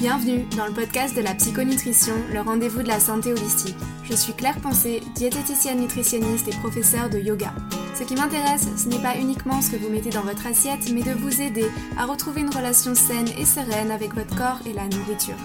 [0.00, 3.76] Bienvenue dans le podcast de la psychonutrition, le rendez-vous de la santé holistique.
[4.04, 7.52] Je suis Claire Pensée, diététicienne nutritionniste et professeure de yoga.
[7.94, 11.02] Ce qui m'intéresse, ce n'est pas uniquement ce que vous mettez dans votre assiette, mais
[11.02, 11.66] de vous aider
[11.98, 15.36] à retrouver une relation saine et sereine avec votre corps et la nourriture.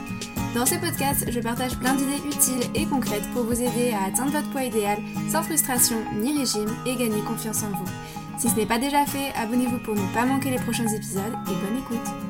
[0.55, 4.31] Dans ce podcast, je partage plein d'idées utiles et concrètes pour vous aider à atteindre
[4.31, 4.99] votre poids idéal
[5.29, 7.91] sans frustration ni régime et gagner confiance en vous.
[8.37, 11.67] Si ce n'est pas déjà fait, abonnez-vous pour ne pas manquer les prochains épisodes et
[11.67, 12.24] bonne écoute.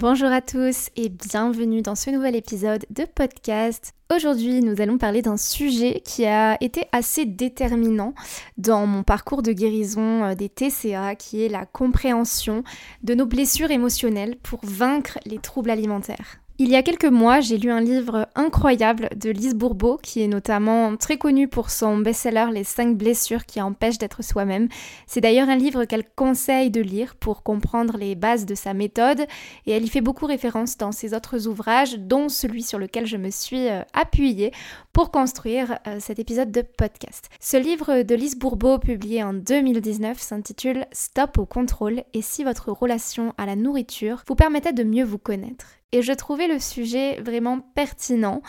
[0.00, 3.92] Bonjour à tous et bienvenue dans ce nouvel épisode de podcast.
[4.10, 8.14] Aujourd'hui, nous allons parler d'un sujet qui a été assez déterminant
[8.56, 12.64] dans mon parcours de guérison euh, des TCA, qui est la compréhension
[13.02, 16.39] de nos blessures émotionnelles pour vaincre les troubles alimentaires.
[16.62, 20.28] Il y a quelques mois, j'ai lu un livre incroyable de Lise Bourbeau, qui est
[20.28, 24.68] notamment très connue pour son best-seller Les 5 blessures qui empêchent d'être soi-même.
[25.06, 29.22] C'est d'ailleurs un livre qu'elle conseille de lire pour comprendre les bases de sa méthode,
[29.64, 33.16] et elle y fait beaucoup référence dans ses autres ouvrages, dont celui sur lequel je
[33.16, 34.52] me suis euh, appuyée
[34.92, 37.30] pour construire euh, cet épisode de podcast.
[37.40, 42.70] Ce livre de Lise Bourbeau, publié en 2019, s'intitule Stop au contrôle et si votre
[42.70, 45.79] relation à la nourriture vous permettait de mieux vous connaître.
[45.92, 48.42] Et je trouvais le sujet vraiment pertinent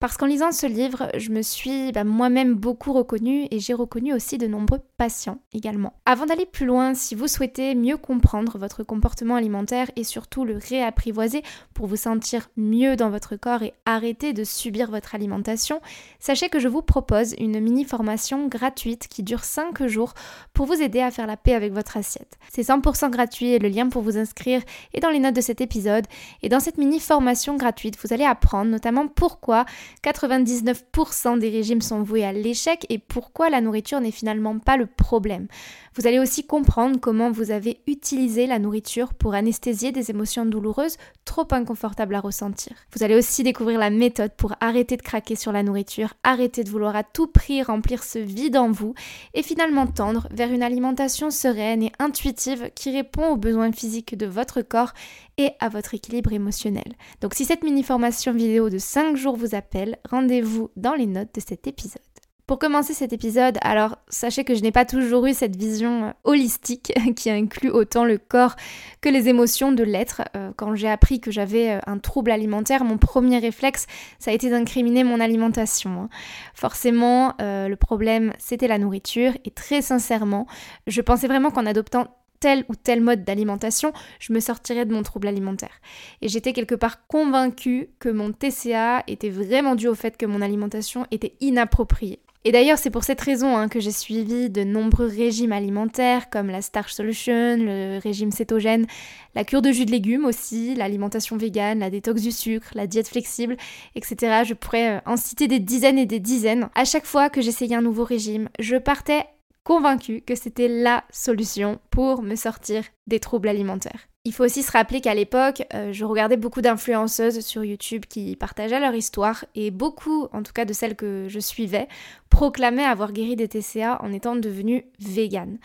[0.00, 4.14] parce qu'en lisant ce livre, je me suis bah, moi-même beaucoup reconnue et j'ai reconnu
[4.14, 5.92] aussi de nombreux patients également.
[6.06, 10.56] Avant d'aller plus loin, si vous souhaitez mieux comprendre votre comportement alimentaire et surtout le
[10.56, 11.42] réapprivoiser
[11.74, 15.82] pour vous sentir mieux dans votre corps et arrêter de subir votre alimentation,
[16.18, 20.14] sachez que je vous propose une mini formation gratuite qui dure 5 jours
[20.54, 22.38] pour vous aider à faire la paix avec votre assiette.
[22.50, 24.62] C'est 100% gratuit et le lien pour vous inscrire
[24.94, 26.06] est dans les notes de cet épisode.
[26.40, 29.66] Et dans cette mini formation gratuite, vous allez apprendre notamment pourquoi
[30.04, 34.86] 99% des régimes sont voués à l'échec et pourquoi la nourriture n'est finalement pas le
[34.86, 35.48] problème?
[35.96, 40.96] Vous allez aussi comprendre comment vous avez utilisé la nourriture pour anesthésier des émotions douloureuses
[41.24, 42.74] trop inconfortables à ressentir.
[42.94, 46.70] Vous allez aussi découvrir la méthode pour arrêter de craquer sur la nourriture, arrêter de
[46.70, 48.94] vouloir à tout prix remplir ce vide en vous
[49.34, 54.26] et finalement tendre vers une alimentation sereine et intuitive qui répond aux besoins physiques de
[54.26, 54.92] votre corps
[55.38, 56.94] et à votre équilibre émotionnel.
[57.20, 59.79] Donc si cette mini formation vidéo de 5 jours vous appelle,
[60.10, 62.02] rendez-vous dans les notes de cet épisode.
[62.50, 66.10] Pour commencer cet épisode, alors sachez que je n'ai pas toujours eu cette vision euh,
[66.24, 68.56] holistique qui inclut autant le corps
[69.00, 70.22] que les émotions de l'être.
[70.34, 73.86] Euh, quand j'ai appris que j'avais euh, un trouble alimentaire, mon premier réflexe,
[74.18, 75.90] ça a été d'incriminer mon alimentation.
[75.92, 76.08] Hein.
[76.54, 80.48] Forcément, le problème, c'était la nourriture et très sincèrement,
[80.88, 82.08] je pensais vraiment qu'en adoptant
[82.40, 85.80] tel ou tel mode d'alimentation, je me sortirais de mon trouble alimentaire.
[86.22, 90.40] Et j'étais quelque part convaincue que mon TCA était vraiment dû au fait que mon
[90.40, 92.20] alimentation était inappropriée.
[92.46, 96.46] Et d'ailleurs, c'est pour cette raison hein, que j'ai suivi de nombreux régimes alimentaires comme
[96.46, 98.86] la Starch Solution, le régime cétogène,
[99.34, 103.08] la cure de jus de légumes aussi, l'alimentation végane, la détox du sucre, la diète
[103.08, 103.58] flexible,
[103.94, 104.44] etc.
[104.46, 106.70] Je pourrais euh, en citer des dizaines et des dizaines.
[106.74, 109.26] À chaque fois que j'essayais un nouveau régime, je partais
[109.70, 114.08] convaincue que c'était la solution pour me sortir des troubles alimentaires.
[114.24, 118.34] Il faut aussi se rappeler qu'à l'époque, euh, je regardais beaucoup d'influenceuses sur YouTube qui
[118.34, 121.86] partageaient leur histoire et beaucoup, en tout cas de celles que je suivais,
[122.30, 125.58] proclamaient avoir guéri des TCA en étant devenues véganes.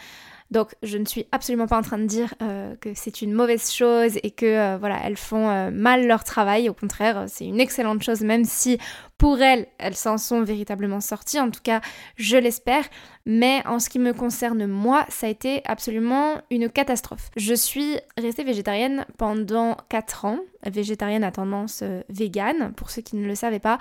[0.52, 3.72] Donc je ne suis absolument pas en train de dire euh, que c'est une mauvaise
[3.72, 8.04] chose et que euh, voilà, elles font mal leur travail, au contraire, c'est une excellente
[8.04, 8.78] chose même si
[9.18, 11.82] pour elles, elles s'en sont véritablement sorties, en tout cas,
[12.16, 12.84] je l'espère.
[13.28, 17.32] Mais en ce qui me concerne moi, ça a été absolument une catastrophe.
[17.36, 23.16] Je suis restée végétarienne pendant 4 ans, végétarienne à tendance euh, végane, pour ceux qui
[23.16, 23.80] ne le savaient pas.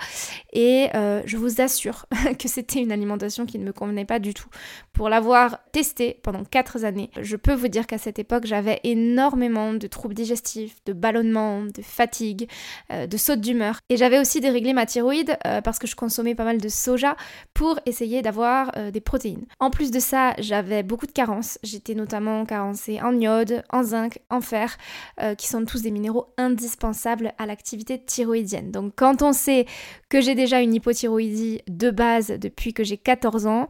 [0.51, 2.07] Et euh, je vous assure
[2.39, 4.49] que c'était une alimentation qui ne me convenait pas du tout.
[4.93, 9.73] Pour l'avoir testée pendant 4 années, je peux vous dire qu'à cette époque, j'avais énormément
[9.73, 12.49] de troubles digestifs, de ballonnements, de fatigue,
[12.91, 13.79] euh, de sautes d'humeur.
[13.89, 17.15] Et j'avais aussi déréglé ma thyroïde euh, parce que je consommais pas mal de soja
[17.53, 19.45] pour essayer d'avoir euh, des protéines.
[19.59, 21.57] En plus de ça, j'avais beaucoup de carences.
[21.63, 24.77] J'étais notamment carencée en iode, en zinc, en fer,
[25.21, 28.71] euh, qui sont tous des minéraux indispensables à l'activité thyroïdienne.
[28.71, 29.65] Donc quand on sait
[30.09, 33.67] que j'ai déjà une hypothyroïdie de base depuis que j'ai 14 ans,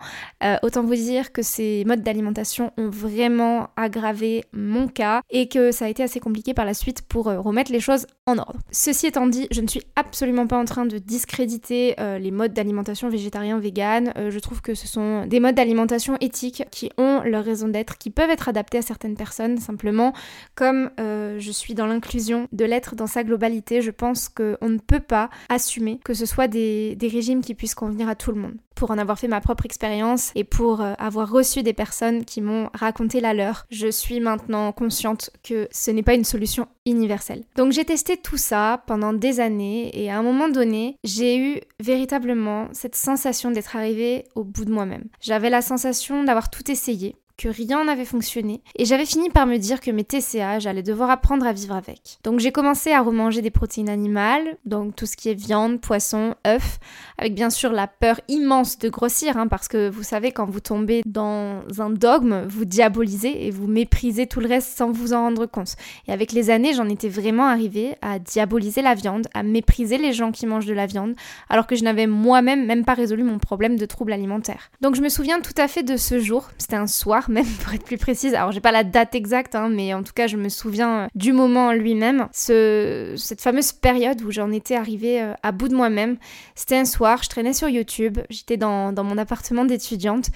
[0.61, 5.85] autant vous dire que ces modes d'alimentation ont vraiment aggravé mon cas et que ça
[5.85, 8.59] a été assez compliqué par la suite pour remettre les choses en ordre.
[8.71, 12.53] Ceci étant dit, je ne suis absolument pas en train de discréditer discréditer les modes
[12.53, 14.13] d'alimentation végétarien, vegan.
[14.15, 18.09] je trouve que ce sont des modes d'alimentation éthiques qui ont leur raison d'être, qui
[18.09, 20.13] peuvent être adaptés à certaines personnes simplement.
[20.55, 24.99] Comme je suis dans l'inclusion de l'être dans sa globalité, je pense qu'on ne peut
[24.99, 28.91] pas assumer que ce soit des, régimes qui puissent convenir à tout le monde pour
[28.91, 32.69] en avoir fait ma propre expérience et pour euh, avoir reçu des personnes qui m'ont
[32.73, 37.43] raconté la leur, je suis maintenant consciente que ce n'est pas une solution universelle.
[37.55, 41.61] Donc j'ai testé tout ça pendant des années et à un moment donné, j'ai eu
[41.79, 45.05] véritablement cette sensation d'être arrivée au bout de moi-même.
[45.21, 49.57] J'avais la sensation d'avoir tout essayé, que rien n'avait fonctionné, et j'avais fini par me
[49.57, 52.19] dire que mes TCA, j'allais devoir apprendre à vivre avec.
[52.23, 56.35] Donc j'ai commencé à remanger des protéines animales, donc tout ce qui est viande, poisson,
[56.47, 56.79] œufs,
[57.17, 60.59] avec bien sûr la peur immense de grossir, hein, parce que vous savez, quand vous
[60.59, 65.21] tombez dans un dogme, vous diabolisez et vous méprisez tout le reste sans vous en
[65.21, 65.75] rendre compte.
[66.07, 70.13] Et avec les années, j'en étais vraiment arrivée à diaboliser la viande, à mépriser les
[70.13, 71.15] gens qui mangent de la viande,
[71.49, 74.69] alors que je n'avais moi-même même pas résolu mon problème de troubles alimentaires.
[74.81, 77.73] Donc je me souviens tout à fait de ce jour, c'était un soir, même pour
[77.73, 78.33] être plus précise.
[78.33, 81.07] Alors j'ai pas la date exacte, hein, mais en tout cas je me souviens euh,
[81.15, 82.27] du moment lui-même.
[82.33, 86.17] Ce, cette fameuse période où j'en étais arrivée euh, à bout de moi-même.
[86.55, 90.29] C'était un soir, je traînais sur YouTube, j'étais dans, mon appartement d'étudiante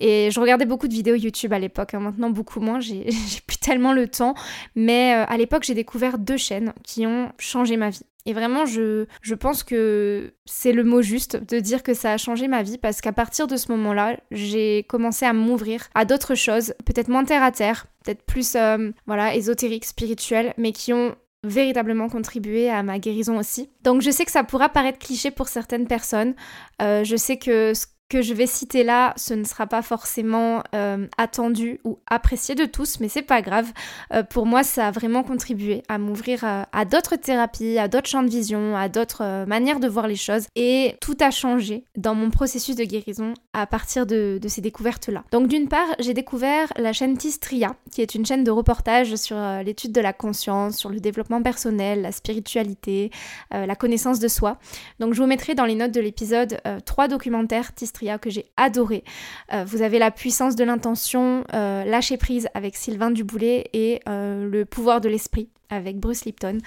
[0.00, 1.94] et je regardais beaucoup de vidéos YouTube à l'époque.
[1.94, 2.00] Hein.
[2.00, 3.04] Maintenant beaucoup moins, j'ai
[3.46, 4.34] plus tellement le temps.
[4.74, 8.02] Mais euh, à l'époque j'ai découvert deux chaînes qui ont changé ma vie.
[8.26, 12.48] Et vraiment, je, pense que c'est le mot juste de dire que ça a changé
[12.48, 16.74] ma vie parce qu'à partir de ce moment-là, j'ai commencé à m'ouvrir à d'autres choses,
[16.84, 21.14] peut-être moins terre à terre, peut-être plus euh, voilà, ésotériques, spirituelles, mais qui ont
[21.44, 23.70] véritablement contribué à ma guérison aussi.
[23.82, 26.34] Donc je sais que ça pourra paraître cliché pour certaines personnes.
[26.82, 30.62] Euh, je sais que ce que je vais citer là, ce ne sera pas forcément
[30.74, 33.72] euh, attendu ou apprécié de tous, mais c'est pas grave.
[34.12, 38.22] Euh, pour moi, ça a vraiment contribué à m'ouvrir à, d'autres thérapies, à d'autres champs
[38.22, 40.46] de vision, à d'autres euh, manières de voir les choses.
[40.54, 45.24] Et tout a changé dans mon processus de guérison à partir de, de ces découvertes-là.
[45.32, 49.36] Donc d'une part, j'ai découvert la chaîne Tistria, qui est une chaîne de reportage sur
[49.64, 53.10] l'étude de la conscience, sur le développement personnel, la spiritualité,
[53.50, 54.58] la connaissance de soi.
[55.00, 59.04] Donc je vous mettrai dans les notes de l'épisode trois documentaires Tistria que j'ai adoré.
[59.52, 64.48] Euh, vous avez La puissance de l'intention, euh, Lâcher prise avec Sylvain Duboulet et euh,
[64.48, 66.58] Le pouvoir de l'esprit avec Bruce Lipton.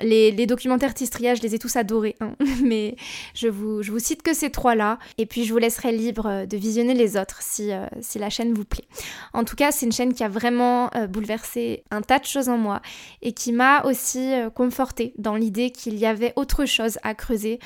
[0.00, 2.34] Les, documentaires Tistria, je les ai tous adorés, hein.
[2.62, 2.96] mais
[3.34, 6.94] je vous, vous cite que ces trois-là, et puis je vous laisserai libre de visionner
[6.94, 8.86] les autres si, euh, si la chaîne vous plaît.
[9.32, 12.48] En tout cas, c'est une chaîne qui a vraiment euh, bouleversé un tas de choses
[12.48, 12.82] en moi,
[13.22, 17.58] et qui m'a aussi euh, confortée dans l'idée qu'il y avait autre chose à creuser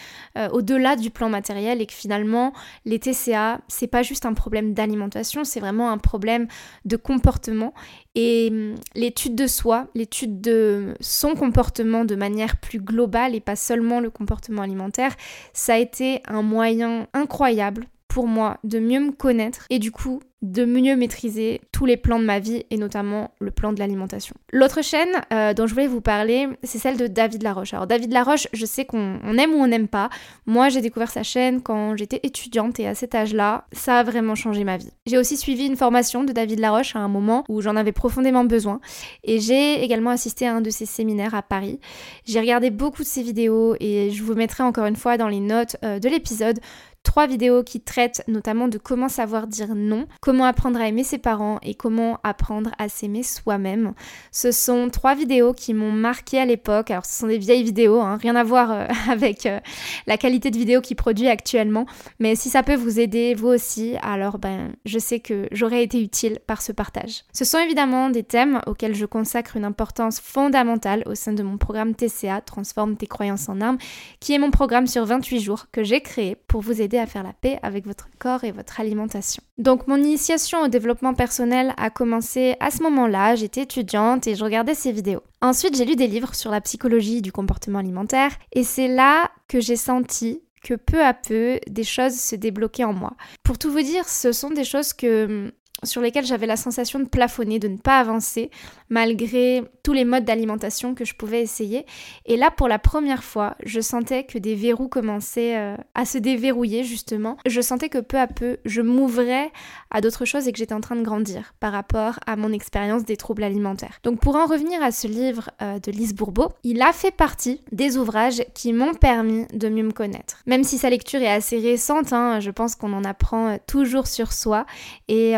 [0.53, 2.53] au-delà du plan matériel, et que finalement,
[2.85, 6.47] les TCA, c'est pas juste un problème d'alimentation, c'est vraiment un problème
[6.85, 7.75] de comportement,
[8.21, 13.55] et hum, l'étude de soi, l'étude de son comportement de manière plus globale et pas
[13.55, 15.15] seulement le comportement alimentaire,
[15.53, 20.21] ça a été un moyen incroyable pour moi de mieux me connaître et du coup
[20.43, 24.37] de mieux maîtriser tous les plans de ma vie et notamment le plan de l'alimentation.
[24.53, 27.75] L'autre chaîne euh, dont je voulais vous parler, c'est celle de David Laroche.
[27.75, 30.11] Alors David Laroche, je sais qu'on aime ou on n'aime pas.
[30.47, 34.37] Moi, j'ai découvert sa chaîne quand j'étais étudiante et à cet âge-là, ça a vraiment
[34.37, 34.91] changé ma vie.
[35.07, 38.45] J'ai aussi suivi une formation de David Laroche à un moment où j'en avais profondément
[38.45, 38.81] besoin
[39.25, 41.81] et j'ai également assisté à un de ses séminaires à Paris.
[42.25, 45.41] J'ai regardé beaucoup de ses vidéos et je vous mettrai encore une fois dans les
[45.41, 46.61] notes euh, de l'épisode
[47.03, 51.17] trois vidéos qui traitent notamment de comment savoir dire non, comment apprendre à aimer ses
[51.17, 53.95] parents et comment apprendre à s'aimer soi-même.
[54.31, 56.91] Ce sont trois vidéos qui m'ont marqué à l'époque.
[56.91, 59.59] Alors ce sont des vieilles vidéos, hein, rien à voir euh, avec euh,
[60.07, 61.87] la qualité de vidéo qu'il produit actuellement.
[62.21, 65.99] Mais si ça peut vous aider vous aussi, alors ben je sais que j'aurais été
[65.99, 67.25] utile par ce partage.
[67.33, 71.57] Ce sont évidemment des thèmes auxquels je consacre une importance fondamentale au sein de mon
[71.57, 73.79] programme TCA, Transforme tes croyances en armes,
[74.21, 77.23] qui est mon programme sur 28 jours que j'ai créé pour vous aider à faire
[77.23, 79.43] la paix avec votre corps et votre alimentation.
[79.57, 84.43] Donc mon initiation au développement personnel a commencé à ce moment-là, j'étais étudiante et je
[84.43, 85.23] regardais ces vidéos.
[85.41, 89.61] Ensuite j'ai lu des livres sur la psychologie du comportement alimentaire et c'est là que
[89.61, 93.13] j'ai senti que peu à peu des choses se débloquaient en moi.
[93.45, 95.53] Pour tout vous dire, ce sont des choses que
[95.85, 98.51] sur lesquels j'avais la sensation de plafonner, de ne pas avancer,
[98.89, 101.87] malgré tous les modes d'alimentation que je pouvais essayer.
[102.27, 106.19] Et là, pour la première fois, je sentais que des verrous commençaient euh, à se
[106.19, 107.37] déverrouiller, justement.
[107.47, 109.53] Je sentais que peu à peu, je m'ouvrais
[109.91, 113.05] à d'autres choses et que j'étais en train de grandir par rapport à mon expérience
[113.05, 114.01] des troubles alimentaires.
[114.03, 117.63] Donc, pour en revenir à ce livre euh, de Lise Bourbeau, il a fait partie
[117.73, 120.43] des ouvrages qui m'ont permis de mieux me connaître.
[120.47, 124.07] Même si sa lecture est assez récente, hein, je pense qu'on en apprend euh, toujours
[124.07, 124.67] sur soi
[125.09, 125.37] et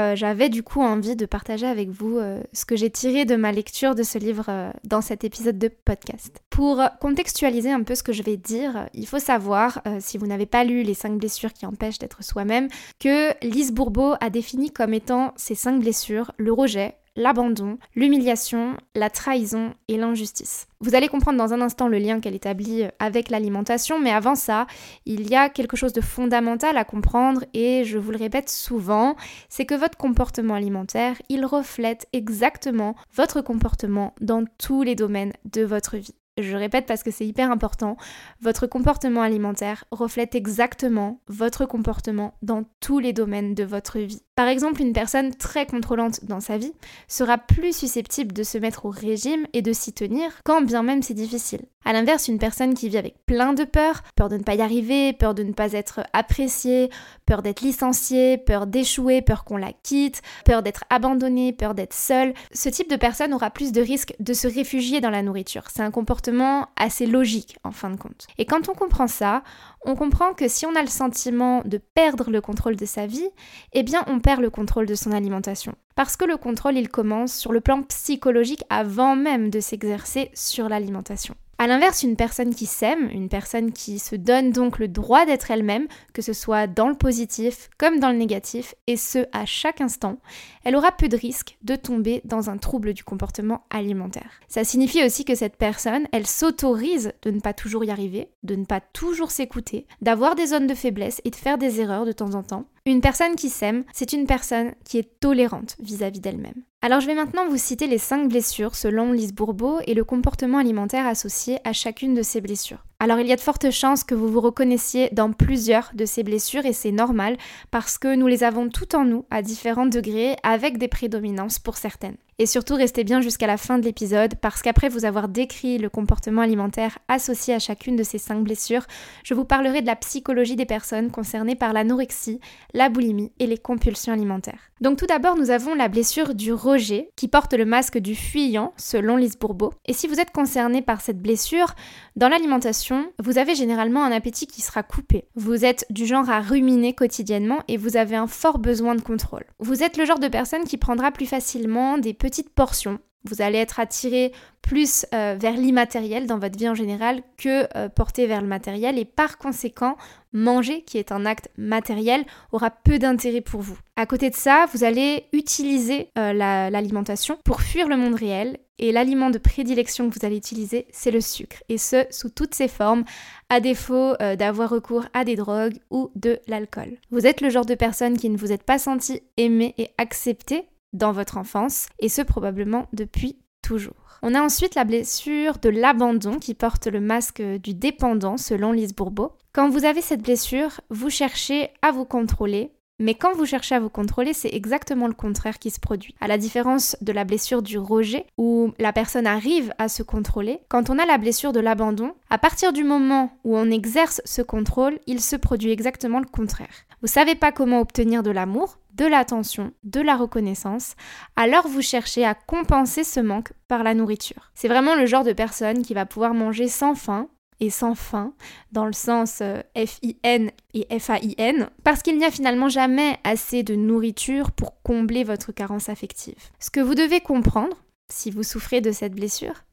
[0.48, 2.18] du coup envie de partager avec vous
[2.52, 5.68] ce que j'ai tiré de ma lecture de ce livre euh, dans cet épisode de
[5.68, 6.40] podcast.
[6.50, 10.26] Pour contextualiser un peu ce que je vais dire, il faut savoir, euh, si vous
[10.26, 12.68] n'avez pas lu Les 5 blessures qui empêchent d'être soi-même,
[12.98, 19.10] que Lise Bourbeau a défini comme étant ces 5 blessures le rejet, l'abandon, l'humiliation, la
[19.10, 20.66] trahison et l'injustice.
[20.80, 24.66] Vous allez comprendre dans un instant le lien qu'elle établit avec l'alimentation, mais avant ça,
[25.06, 29.16] il y a quelque chose de fondamental à comprendre et je vous le répète souvent,
[29.48, 35.62] c'est que votre comportement alimentaire, il reflète exactement votre comportement dans tous les domaines de
[35.62, 37.96] votre vie je répète parce que c'est hyper important,
[38.40, 44.22] votre comportement alimentaire reflète exactement votre comportement dans tous les domaines de votre vie.
[44.40, 46.72] Par exemple, une personne très contrôlante dans sa vie
[47.08, 51.02] sera plus susceptible de se mettre au régime et de s'y tenir, quand bien même
[51.02, 51.60] c'est difficile.
[51.84, 54.60] A l'inverse, une personne qui vit avec plein de peur, peur de ne pas y
[54.62, 56.90] arriver, peur de ne pas être appréciée,
[57.26, 62.34] peur d'être licenciée, peur d'échouer, peur qu'on la quitte, peur d'être abandonnée, peur d'être seule,
[62.52, 65.64] ce type de personne aura plus de risques de se réfugier dans la nourriture.
[65.70, 68.26] C'est un comportement assez logique en fin de compte.
[68.36, 69.42] Et quand on comprend ça,
[69.84, 73.28] on comprend que si on a le sentiment de perdre le contrôle de sa vie,
[73.72, 75.74] eh bien on perd le contrôle de son alimentation.
[75.94, 80.68] Parce que le contrôle, il commence sur le plan psychologique avant même de s'exercer sur
[80.68, 81.34] l'alimentation.
[81.60, 85.50] A l'inverse, une personne qui s'aime, une personne qui se donne donc le droit d'être
[85.50, 89.82] elle-même, que ce soit dans le positif comme dans le négatif, et ce à chaque
[89.82, 90.16] instant,
[90.64, 94.40] elle aura peu de risques de tomber dans un trouble du comportement alimentaire.
[94.48, 98.54] Ça signifie aussi que cette personne, elle s'autorise de ne pas toujours y arriver, de
[98.54, 102.12] ne pas toujours s'écouter, d'avoir des zones de faiblesse et de faire des erreurs de
[102.12, 102.64] temps en temps.
[102.90, 106.64] Une personne qui s'aime, c'est une personne qui est tolérante vis-à-vis d'elle-même.
[106.82, 110.58] Alors je vais maintenant vous citer les 5 blessures selon Lise Bourbeau et le comportement
[110.58, 112.84] alimentaire associé à chacune de ces blessures.
[112.98, 116.24] Alors il y a de fortes chances que vous vous reconnaissiez dans plusieurs de ces
[116.24, 117.36] blessures et c'est normal
[117.70, 121.76] parce que nous les avons toutes en nous à différents degrés avec des prédominances pour
[121.76, 122.16] certaines.
[122.40, 125.90] Et surtout restez bien jusqu'à la fin de l'épisode parce qu'après vous avoir décrit le
[125.90, 128.86] comportement alimentaire associé à chacune de ces cinq blessures,
[129.24, 132.40] je vous parlerai de la psychologie des personnes concernées par l'anorexie,
[132.72, 134.70] la boulimie et les compulsions alimentaires.
[134.80, 138.72] Donc tout d'abord nous avons la blessure du rejet qui porte le masque du fuyant
[138.78, 139.74] selon Lise Bourbeau.
[139.84, 141.74] Et si vous êtes concerné par cette blessure,
[142.16, 145.26] dans l'alimentation, vous avez généralement un appétit qui sera coupé.
[145.34, 149.44] Vous êtes du genre à ruminer quotidiennement et vous avez un fort besoin de contrôle.
[149.58, 153.00] Vous êtes le genre de personne qui prendra plus facilement des petits petites portions.
[153.24, 154.32] Vous allez être attiré
[154.62, 158.98] plus euh, vers l'immatériel dans votre vie en général que euh, porté vers le matériel
[158.98, 159.96] et par conséquent,
[160.32, 163.76] manger, qui est un acte matériel, aura peu d'intérêt pour vous.
[163.96, 168.92] À côté de ça, vous allez utiliser euh, l'alimentation pour fuir le monde réel et
[168.92, 171.58] l'aliment de prédilection que vous allez utiliser, c'est le sucre.
[171.68, 173.04] Et ce, sous toutes ses formes,
[173.50, 176.96] à défaut d'avoir recours à des drogues ou de l'alcool.
[177.10, 180.69] Vous êtes le genre de personne qui ne vous êtes pas senti aimé et accepté
[180.92, 184.18] dans votre enfance, et ce probablement depuis toujours.
[184.22, 188.94] On a ensuite la blessure de l'abandon qui porte le masque du dépendant selon Lise
[188.94, 189.32] Bourbeau.
[189.52, 193.80] Quand vous avez cette blessure, vous cherchez à vous contrôler, mais quand vous cherchez à
[193.80, 196.14] vous contrôler, c'est exactement le contraire qui se produit.
[196.20, 200.58] À la différence de la blessure du rejet, où la personne arrive à se contrôler,
[200.68, 204.42] quand on a la blessure de l'abandon, à partir du moment où on exerce ce
[204.42, 206.84] contrôle, il se produit exactement le contraire.
[207.00, 210.94] Vous savez pas comment obtenir de l'amour, de l'attention, de la reconnaissance,
[211.34, 214.50] alors vous cherchez à compenser ce manque par la nourriture.
[214.54, 217.28] C'est vraiment le genre de personne qui va pouvoir manger sans faim
[217.60, 218.34] et sans faim,
[218.72, 223.74] dans le sens euh, F-I-N et F-A-I-N, parce qu'il n'y a finalement jamais assez de
[223.74, 226.50] nourriture pour combler votre carence affective.
[226.58, 227.78] Ce que vous devez comprendre,
[228.10, 229.64] si vous souffrez de cette blessure,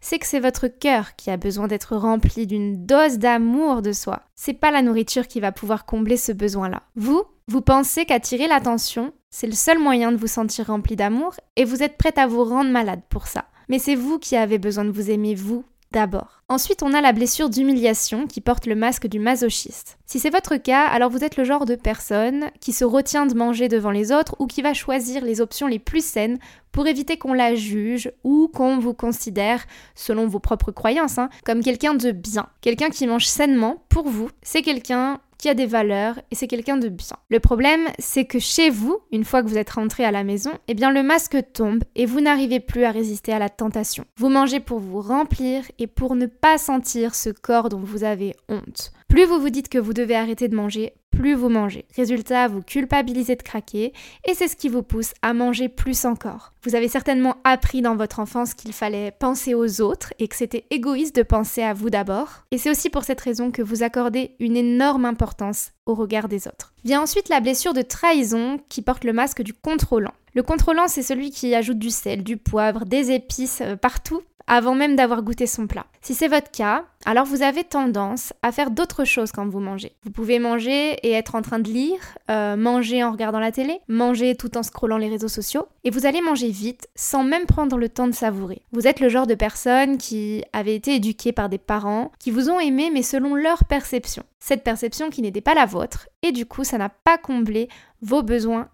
[0.00, 4.22] c'est que c'est votre cœur qui a besoin d'être rempli d'une dose d'amour de soi.
[4.36, 6.84] C'est pas la nourriture qui va pouvoir combler ce besoin-là.
[6.94, 11.64] Vous, vous pensez qu'attirer l'attention, c'est le seul moyen de vous sentir rempli d'amour et
[11.64, 13.44] vous êtes prête à vous rendre malade pour ça.
[13.68, 16.42] Mais c'est vous qui avez besoin de vous aimer, vous, d'abord.
[16.48, 19.98] Ensuite, on a la blessure d'humiliation qui porte le masque du masochiste.
[20.06, 23.34] Si c'est votre cas, alors vous êtes le genre de personne qui se retient de
[23.34, 26.38] manger devant les autres ou qui va choisir les options les plus saines
[26.72, 31.62] pour éviter qu'on la juge ou qu'on vous considère, selon vos propres croyances, hein, comme
[31.62, 32.48] quelqu'un de bien.
[32.60, 36.76] Quelqu'un qui mange sainement, pour vous, c'est quelqu'un qui a des valeurs et c'est quelqu'un
[36.76, 37.16] de bien.
[37.28, 40.52] Le problème, c'est que chez vous, une fois que vous êtes rentré à la maison,
[40.68, 44.04] eh bien le masque tombe et vous n'arrivez plus à résister à la tentation.
[44.16, 48.34] Vous mangez pour vous remplir et pour ne pas sentir ce corps dont vous avez
[48.48, 48.92] honte.
[49.08, 51.86] Plus vous vous dites que vous devez arrêter de manger, plus vous mangez.
[51.96, 53.92] Résultat, vous culpabilisez de craquer
[54.28, 56.52] et c'est ce qui vous pousse à manger plus encore.
[56.62, 60.66] Vous avez certainement appris dans votre enfance qu'il fallait penser aux autres et que c'était
[60.70, 62.44] égoïste de penser à vous d'abord.
[62.50, 66.48] Et c'est aussi pour cette raison que vous accordez une énorme importance au regard des
[66.48, 66.72] autres.
[66.84, 70.14] Vient ensuite la blessure de trahison qui porte le masque du contrôlant.
[70.34, 74.74] Le contrôlant, c'est celui qui ajoute du sel, du poivre, des épices euh, partout avant
[74.74, 75.86] même d'avoir goûté son plat.
[76.00, 79.92] Si c'est votre cas, alors vous avez tendance à faire d'autres choses quand vous mangez.
[80.04, 81.98] Vous pouvez manger et être en train de lire,
[82.30, 86.06] euh, manger en regardant la télé, manger tout en scrollant les réseaux sociaux, et vous
[86.06, 88.62] allez manger vite sans même prendre le temps de savourer.
[88.72, 92.50] Vous êtes le genre de personne qui avait été éduquée par des parents qui vous
[92.50, 94.22] ont aimé mais selon leur perception.
[94.38, 97.68] Cette perception qui n'était pas la vôtre, et du coup ça n'a pas comblé
[98.02, 98.68] vos besoins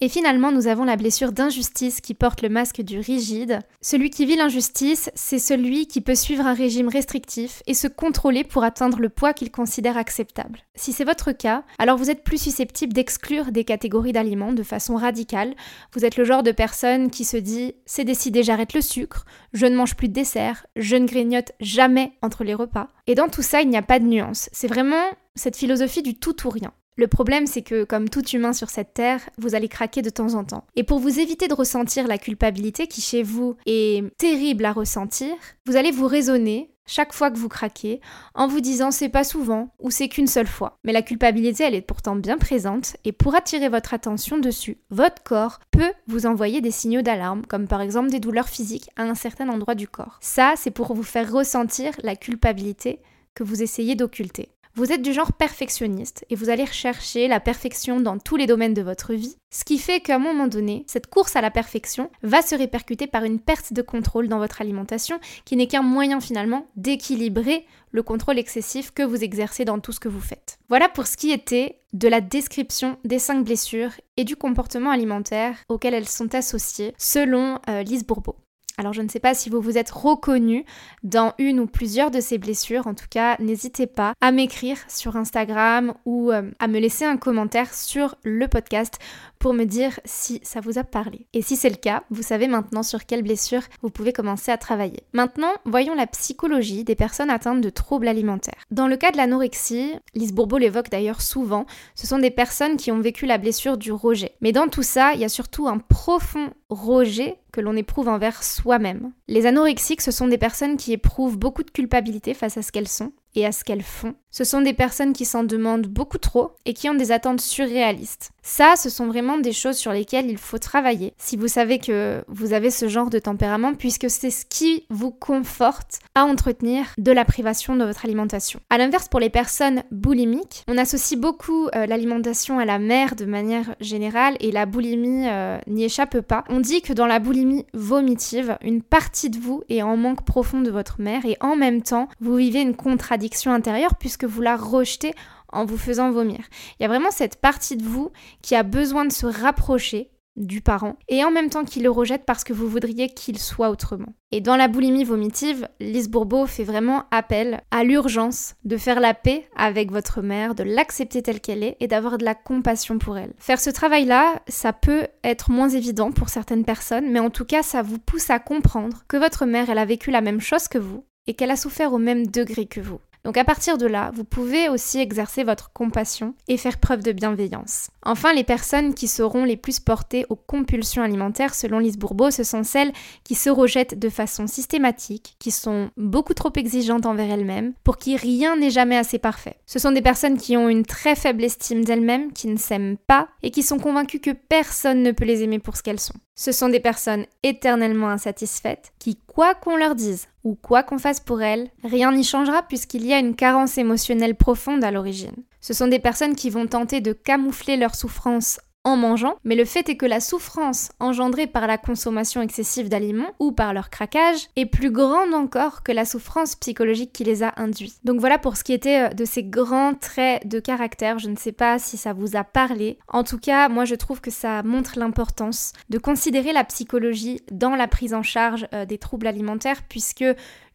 [0.00, 3.60] Et finalement, nous avons la blessure d'injustice qui porte le masque du rigide.
[3.80, 8.44] Celui qui vit l'injustice, c'est celui qui peut suivre un régime restrictif et se contrôler
[8.44, 10.60] pour atteindre le poids qu'il considère acceptable.
[10.74, 14.96] Si c'est votre cas, alors vous êtes plus susceptible d'exclure des catégories d'aliments de façon
[14.96, 15.54] radicale.
[15.94, 19.66] Vous êtes le genre de personne qui se dit c'est décidé, j'arrête le sucre, je
[19.66, 22.88] ne mange plus de dessert, je ne grignote jamais entre les repas.
[23.06, 24.48] Et dans tout ça, il n'y a pas de nuance.
[24.52, 26.72] C'est vraiment cette philosophie du tout ou rien.
[26.96, 30.34] Le problème, c'est que, comme tout humain sur cette terre, vous allez craquer de temps
[30.34, 30.64] en temps.
[30.76, 35.34] Et pour vous éviter de ressentir la culpabilité qui, chez vous, est terrible à ressentir,
[35.66, 38.00] vous allez vous raisonner chaque fois que vous craquez
[38.34, 40.78] en vous disant c'est pas souvent ou c'est qu'une seule fois.
[40.84, 45.22] Mais la culpabilité, elle est pourtant bien présente et pour attirer votre attention dessus, votre
[45.22, 49.14] corps peut vous envoyer des signaux d'alarme, comme par exemple des douleurs physiques à un
[49.14, 50.18] certain endroit du corps.
[50.20, 53.00] Ça, c'est pour vous faire ressentir la culpabilité
[53.34, 54.50] que vous essayez d'occulter.
[54.74, 58.72] Vous êtes du genre perfectionniste et vous allez rechercher la perfection dans tous les domaines
[58.72, 62.10] de votre vie, ce qui fait qu'à un moment donné, cette course à la perfection
[62.22, 66.22] va se répercuter par une perte de contrôle dans votre alimentation qui n'est qu'un moyen
[66.22, 70.58] finalement d'équilibrer le contrôle excessif que vous exercez dans tout ce que vous faites.
[70.70, 75.58] Voilà pour ce qui était de la description des cinq blessures et du comportement alimentaire
[75.68, 78.36] auxquels elles sont associées selon euh, Lise Bourbeau.
[78.78, 80.64] Alors je ne sais pas si vous vous êtes reconnu
[81.02, 85.16] dans une ou plusieurs de ces blessures, en tout cas n'hésitez pas à m'écrire sur
[85.16, 88.98] Instagram ou euh, à me laisser un commentaire sur le podcast
[89.42, 91.26] pour me dire si ça vous a parlé.
[91.32, 94.56] Et si c'est le cas, vous savez maintenant sur quelle blessure vous pouvez commencer à
[94.56, 95.02] travailler.
[95.12, 98.62] Maintenant, voyons la psychologie des personnes atteintes de troubles alimentaires.
[98.70, 102.92] Dans le cas de l'anorexie, Lise Bourbeau l'évoque d'ailleurs souvent, ce sont des personnes qui
[102.92, 104.36] ont vécu la blessure du rejet.
[104.42, 108.44] Mais dans tout ça, il y a surtout un profond rejet que l'on éprouve envers
[108.44, 109.10] soi-même.
[109.26, 112.86] Les anorexiques, ce sont des personnes qui éprouvent beaucoup de culpabilité face à ce qu'elles
[112.86, 114.14] sont, et à ce qu'elles font.
[114.32, 118.30] Ce sont des personnes qui s'en demandent beaucoup trop et qui ont des attentes surréalistes.
[118.42, 122.24] Ça, ce sont vraiment des choses sur lesquelles il faut travailler si vous savez que
[122.26, 127.12] vous avez ce genre de tempérament puisque c'est ce qui vous conforte à entretenir de
[127.12, 128.58] la privation de votre alimentation.
[128.70, 133.26] A l'inverse, pour les personnes boulimiques, on associe beaucoup euh, l'alimentation à la mère de
[133.26, 136.42] manière générale et la boulimie euh, n'y échappe pas.
[136.48, 140.62] On dit que dans la boulimie vomitive, une partie de vous est en manque profond
[140.62, 144.56] de votre mère et en même temps, vous vivez une contradiction intérieure puisque vous la
[144.56, 145.14] rejetez
[145.48, 146.40] en vous faisant vomir.
[146.78, 150.62] Il y a vraiment cette partie de vous qui a besoin de se rapprocher du
[150.62, 154.14] parent et en même temps qui le rejette parce que vous voudriez qu'il soit autrement.
[154.30, 159.14] Et dans la boulimie vomitive, Lise Bourbeau fait vraiment appel à l'urgence de faire la
[159.14, 163.18] paix avec votre mère, de l'accepter telle qu'elle est et d'avoir de la compassion pour
[163.18, 163.34] elle.
[163.38, 167.62] Faire ce travail-là, ça peut être moins évident pour certaines personnes, mais en tout cas,
[167.62, 170.78] ça vous pousse à comprendre que votre mère, elle a vécu la même chose que
[170.78, 173.00] vous et qu'elle a souffert au même degré que vous.
[173.24, 177.12] Donc à partir de là, vous pouvez aussi exercer votre compassion et faire preuve de
[177.12, 177.90] bienveillance.
[178.04, 182.42] Enfin, les personnes qui seront les plus portées aux compulsions alimentaires, selon Lise Bourbeau, ce
[182.42, 187.74] sont celles qui se rejettent de façon systématique, qui sont beaucoup trop exigeantes envers elles-mêmes,
[187.84, 189.56] pour qui rien n'est jamais assez parfait.
[189.66, 193.28] Ce sont des personnes qui ont une très faible estime d'elles-mêmes, qui ne s'aiment pas
[193.44, 196.14] et qui sont convaincues que personne ne peut les aimer pour ce qu'elles sont.
[196.34, 201.20] Ce sont des personnes éternellement insatisfaites qui, quoi qu'on leur dise ou quoi qu'on fasse
[201.20, 205.44] pour elles, rien n'y changera puisqu'il y a une carence émotionnelle profonde à l'origine.
[205.60, 209.64] Ce sont des personnes qui vont tenter de camoufler leur souffrance en mangeant, mais le
[209.64, 214.48] fait est que la souffrance engendrée par la consommation excessive d'aliments ou par leur craquage
[214.56, 217.94] est plus grande encore que la souffrance psychologique qui les a induits.
[218.04, 221.36] Donc voilà pour ce qui était euh, de ces grands traits de caractère, je ne
[221.36, 222.98] sais pas si ça vous a parlé.
[223.08, 227.76] En tout cas, moi je trouve que ça montre l'importance de considérer la psychologie dans
[227.76, 230.24] la prise en charge euh, des troubles alimentaires puisque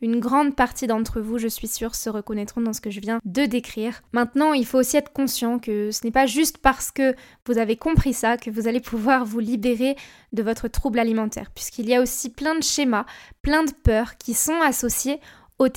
[0.01, 3.19] une grande partie d'entre vous, je suis sûre, se reconnaîtront dans ce que je viens
[3.25, 4.01] de décrire.
[4.12, 7.75] Maintenant, il faut aussi être conscient que ce n'est pas juste parce que vous avez
[7.75, 9.95] compris ça que vous allez pouvoir vous libérer
[10.33, 13.05] de votre trouble alimentaire, puisqu'il y a aussi plein de schémas,
[13.41, 15.19] plein de peurs qui sont associés
[15.60, 15.67] au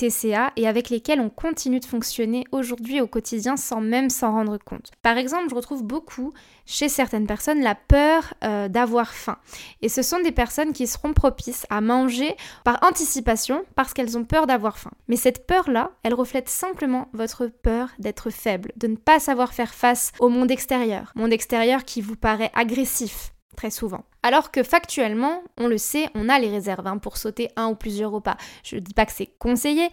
[0.55, 4.91] et avec lesquels on continue de fonctionner aujourd'hui au quotidien sans même s'en rendre compte.
[5.01, 6.33] Par exemple, je retrouve beaucoup
[6.65, 9.37] chez certaines personnes la peur euh, d'avoir faim.
[9.81, 14.23] Et ce sont des personnes qui seront propices à manger par anticipation parce qu'elles ont
[14.23, 14.91] peur d'avoir faim.
[15.07, 19.73] Mais cette peur-là, elle reflète simplement votre peur d'être faible, de ne pas savoir faire
[19.73, 21.11] face au monde extérieur.
[21.15, 24.03] Monde extérieur qui vous paraît agressif, très souvent.
[24.23, 27.75] Alors que factuellement, on le sait, on a les réserves hein, pour sauter un ou
[27.75, 28.37] plusieurs repas.
[28.63, 29.89] Je ne dis pas que c'est conseillé,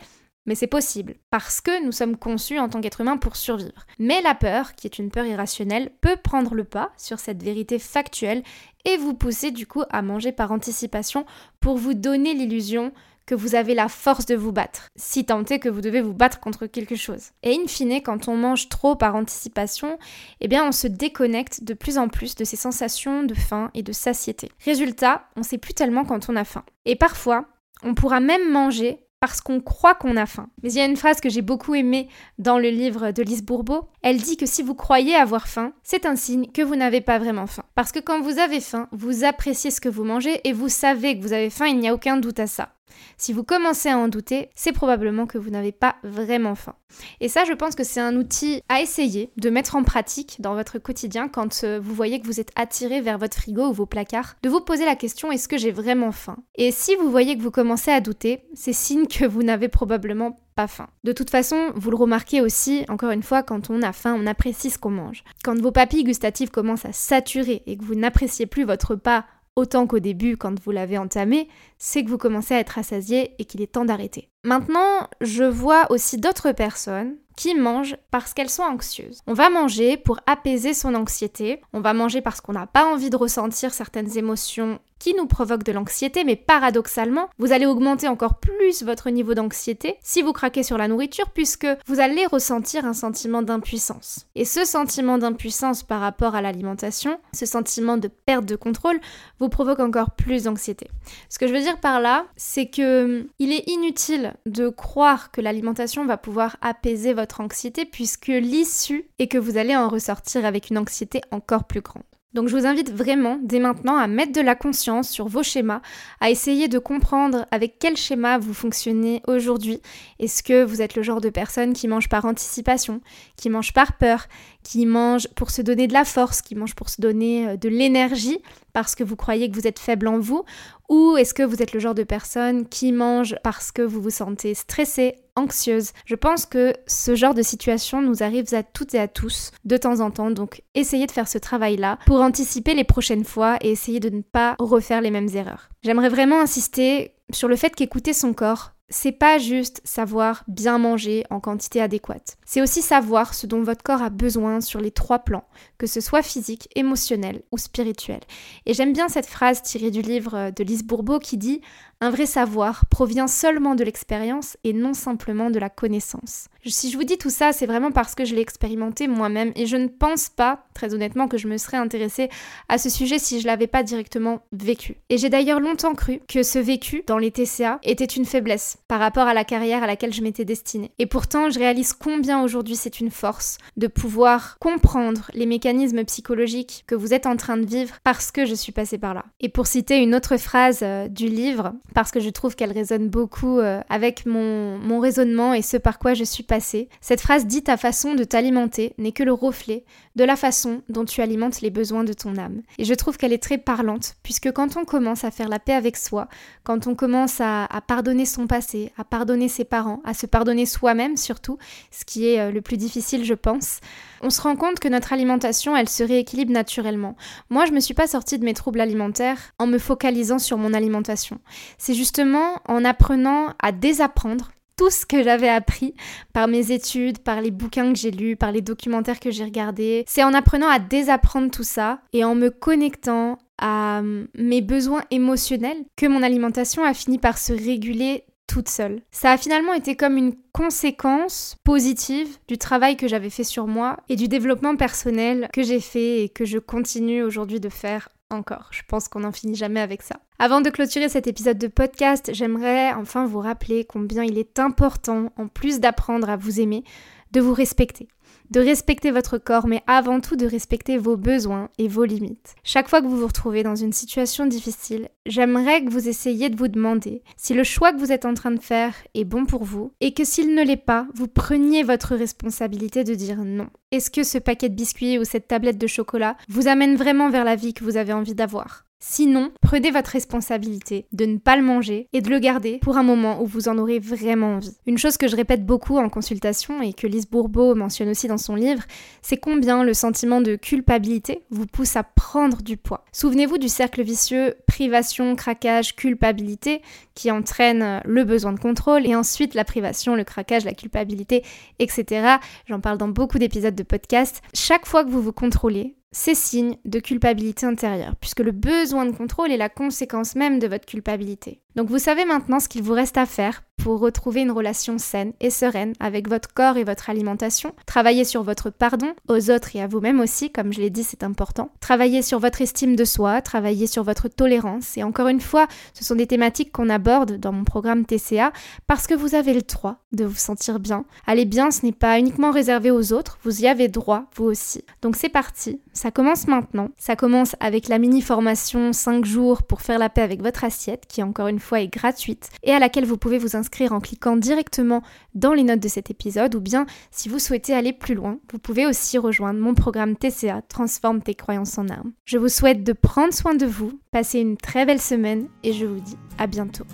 [0.49, 3.87] mais c'est possible, parce que nous sommes conçus en tant qu'être humain pour survivre.
[3.99, 7.79] Mais la peur, qui est une peur irrationnelle, peut prendre le pas sur cette vérité
[7.79, 8.43] factuelle
[8.87, 11.27] et vous pousser du coup à manger par anticipation
[11.61, 12.93] pour vous donner l'illusion
[13.29, 16.15] que vous avez la force de vous battre, si tant est que vous devez vous
[16.15, 17.33] battre contre quelque chose.
[17.43, 19.99] Et in fine, quand on mange trop par anticipation,
[20.41, 23.83] eh bien on se déconnecte de plus en plus de ces sensations de faim et
[23.83, 24.51] de satiété.
[24.65, 26.65] Résultat, on sait plus tellement quand on a faim.
[26.87, 27.45] Et parfois,
[27.83, 30.49] on pourra même manger parce qu'on croit qu'on a faim.
[30.63, 33.45] Mais il y a une phrase que j'ai beaucoup aimée dans le livre de Lise
[33.45, 33.91] Bourbeau.
[34.03, 37.19] Elle dit que si vous croyez avoir faim, c'est un signe que vous n'avez pas
[37.19, 37.65] vraiment faim.
[37.75, 41.19] Parce que quand vous avez faim, vous appréciez ce que vous mangez et vous savez
[41.19, 42.78] que vous avez faim, il n'y a aucun doute à ça.
[43.17, 46.75] Si vous commencez à en douter, c'est probablement que vous n'avez pas vraiment faim.
[47.21, 50.55] Et ça, je pense que c'est un outil à essayer de mettre en pratique dans
[50.55, 53.87] votre quotidien quand euh, vous voyez que vous êtes attiré vers votre frigo ou vos
[53.87, 56.37] placards, de vous poser la question est-ce que j'ai vraiment faim?
[56.55, 60.41] Et si vous voyez que vous commencez à douter, c'est signe que vous n'avez probablement
[60.55, 60.89] pas faim.
[61.05, 64.27] De toute façon, vous le remarquez aussi, encore une fois, quand on a faim, on
[64.27, 65.23] apprécie ce qu'on mange.
[65.45, 69.25] Quand vos papilles gustatives commencent à saturer et que vous n'appréciez plus votre repas
[69.59, 73.45] autant qu'au début quand vous l'avez entamé, c'est que vous commencez à être rassasié et
[73.45, 74.29] qu'il est temps d'arrêter.
[74.45, 79.21] Maintenant, je vois aussi d'autres personnes qui mangent parce qu'elles sont anxieuses.
[79.29, 83.11] On va manger pour apaiser son anxiété, on va manger parce qu'on n'a pas envie
[83.11, 88.39] de ressentir certaines émotions qui nous provoquent de l'anxiété, mais paradoxalement, vous allez augmenter encore
[88.39, 92.95] plus votre niveau d'anxiété si vous craquez sur la nourriture, puisque vous allez ressentir un
[92.95, 94.27] sentiment d'impuissance.
[94.35, 98.99] Et ce sentiment d'impuissance par rapport à l'alimentation, ce sentiment de perte de contrôle,
[99.39, 100.89] vous provoque encore plus d'anxiété.
[101.29, 105.41] Ce que je veux dire par là, c'est que il est inutile de croire que
[105.41, 110.71] l'alimentation va pouvoir apaiser votre anxiété puisque l'issue est que vous allez en ressortir avec
[110.71, 112.05] une anxiété encore plus grande.
[112.35, 115.81] Donc je vous invite vraiment dès maintenant à mettre de la conscience sur vos schémas,
[116.21, 119.81] à essayer de comprendre avec quel schéma vous fonctionnez aujourd'hui.
[120.19, 123.01] Est-ce que vous êtes le genre de personne qui mange par anticipation,
[123.37, 124.27] qui mange par peur,
[124.63, 127.71] qui mange pour se donner de la force, qui mange pour se donner euh, de
[127.71, 128.39] l'énergie
[128.75, 130.45] parce que vous croyez que vous êtes faible en vous?
[130.91, 134.11] Ou est-ce que vous êtes le genre de personne qui mange parce que vous vous
[134.11, 138.99] sentez stressé, anxieuse Je pense que ce genre de situation nous arrive à toutes et
[138.99, 142.85] à tous de temps en temps, donc essayez de faire ce travail-là pour anticiper les
[142.85, 145.71] prochaines fois et essayer de ne pas refaire les mêmes erreurs.
[145.83, 151.25] J'aimerais vraiment insister sur le fait qu'écouter son corps, c'est pas juste savoir bien manger
[151.31, 152.37] en quantité adéquate.
[152.47, 155.45] C'est aussi savoir ce dont votre corps a besoin sur les trois plans,
[155.77, 158.21] que ce soit physique, émotionnel ou spirituel.
[158.67, 161.61] Et j'aime bien cette phrase tirée du livre de Lise Bourbeau qui dit
[162.01, 166.47] un vrai savoir provient seulement de l'expérience et non simplement de la connaissance.
[166.65, 169.67] Si je vous dis tout ça, c'est vraiment parce que je l'ai expérimenté moi-même et
[169.67, 172.29] je ne pense pas, très honnêtement, que je me serais intéressée
[172.69, 174.97] à ce sujet si je l'avais pas directement vécu.
[175.09, 179.01] Et j'ai d'ailleurs longtemps cru que ce vécu dans les TCA était une faiblesse par
[179.01, 180.93] rapport à la carrière à laquelle je m'étais destinée.
[180.99, 186.85] Et pourtant, je réalise combien aujourd'hui c'est une force de pouvoir comprendre les mécanismes psychologiques
[186.87, 189.25] que vous êtes en train de vivre parce que je suis passée par là.
[189.41, 193.09] Et pour citer une autre phrase euh, du livre, parce que je trouve qu'elle résonne
[193.09, 196.89] beaucoup euh, avec mon, mon raisonnement et ce par quoi je suis passée.
[197.01, 199.85] Cette phrase dit ta façon de t'alimenter n'est que le reflet
[200.17, 202.63] de la façon dont tu alimentes les besoins de ton âme.
[202.79, 205.75] Et je trouve qu'elle est très parlante, puisque quand on commence à faire la paix
[205.75, 206.29] avec soi,
[206.65, 210.67] quand on commence à, à pardonner son passé, à pardonner ses parents, à se pardonner
[210.67, 211.59] soi-même surtout,
[211.91, 213.81] ce qui est euh, le plus difficile je pense,
[214.23, 217.17] on se rend compte que notre alimentation, elle se rééquilibre naturellement.
[217.51, 220.75] Moi, je me suis pas sortie de mes troubles alimentaires en me focalisant sur mon
[220.75, 221.41] alimentation.
[221.79, 225.95] C'est justement en apprenant à désapprendre tout ce que j'avais appris
[226.33, 230.05] par mes études, par les bouquins que j'ai lus, par les documentaires que j'ai regardés.
[230.07, 234.03] C'est en apprenant à désapprendre tout ça et en me connectant à
[234.37, 239.03] mes besoins émotionnels que mon alimentation a fini par se réguler toute seule.
[239.13, 243.99] Ça a finalement été comme une conséquence positive du travail que j'avais fait sur moi
[244.09, 248.69] et du développement personnel que j'ai fait et que je continue aujourd'hui de faire encore.
[248.73, 250.17] Je pense qu'on n'en finit jamais avec ça.
[250.39, 255.33] Avant de clôturer cet épisode de podcast, j'aimerais enfin vous rappeler combien il est important,
[255.37, 256.85] en plus d'apprendre à vous aimer,
[257.33, 258.09] de vous respecter
[258.51, 262.55] de respecter votre corps, mais avant tout de respecter vos besoins et vos limites.
[262.65, 266.57] Chaque fois que vous vous retrouvez dans une situation difficile, j'aimerais que vous essayiez de
[266.57, 269.65] vous demander si le choix que vous êtes en train de faire est bon pour
[269.65, 273.69] vous et que s'il ne l'est pas, vous preniez votre responsabilité de dire non.
[273.93, 277.45] Est-ce que ce paquet de biscuits ou cette tablette de chocolat vous amène vraiment vers
[277.45, 278.88] la vie que vous avez envie d'avoir?
[279.01, 283.05] Sinon, prenez votre responsabilité de ne pas le manger et de le garder pour un
[283.05, 284.77] moment où vous en aurez vraiment envie.
[284.87, 288.39] Une chose que je répète beaucoup en consultation et que Lise Bourbeau mentionne aussi dans
[288.39, 288.83] son livre,
[289.23, 293.05] c'est combien le sentiment de culpabilité vous pousse à prendre du poids.
[293.13, 296.83] Souvenez-vous du cercle vicieux privation, craquage, culpabilité
[297.15, 301.45] qui entraîne le besoin de contrôle et ensuite la privation, le craquage, la culpabilité,
[301.79, 302.37] etc.
[302.67, 304.43] J'en parle dans beaucoup d'épisodes de podcast.
[304.55, 309.17] Chaque fois que vous vous contrôlez, c'est signe de culpabilité intérieure, puisque le besoin de
[309.17, 311.61] contrôle est la conséquence même de votre culpabilité.
[311.79, 315.33] Donc vous savez maintenant ce qu'il vous reste à faire pour retrouver une relation saine
[315.41, 317.73] et sereine avec votre corps et votre alimentation.
[317.87, 321.23] Travailler sur votre pardon aux autres et à vous-même aussi, comme je l'ai dit, c'est
[321.23, 321.71] important.
[321.81, 324.97] Travailler sur votre estime de soi, travailler sur votre tolérance.
[324.99, 328.53] Et encore une fois, ce sont des thématiques qu'on aborde dans mon programme TCA
[328.89, 331.05] parce que vous avez le droit de vous sentir bien.
[331.27, 334.85] Aller bien, ce n'est pas uniquement réservé aux autres, vous y avez droit, vous aussi.
[335.03, 336.89] Donc c'est parti, ça commence maintenant.
[336.99, 341.05] Ça commence avec la mini formation 5 jours pour faire la paix avec votre assiette,
[341.07, 344.37] qui encore une fois est gratuite et à laquelle vous pouvez vous inscrire en cliquant
[344.37, 345.03] directement
[345.35, 348.59] dans les notes de cet épisode ou bien si vous souhaitez aller plus loin, vous
[348.59, 352.13] pouvez aussi rejoindre mon programme TCA Transforme tes croyances en armes.
[352.25, 355.87] Je vous souhaite de prendre soin de vous, passer une très belle semaine et je
[355.87, 356.85] vous dis à bientôt.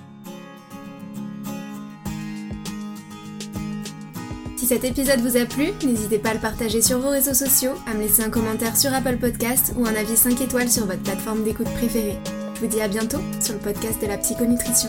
[4.64, 7.72] Si cet épisode vous a plu, n'hésitez pas à le partager sur vos réseaux sociaux,
[7.86, 11.02] à me laisser un commentaire sur Apple Podcast ou un avis 5 étoiles sur votre
[11.02, 12.16] plateforme d'écoute préférée.
[12.64, 14.88] Je vous dis à bientôt sur le podcast de la psychonutrition.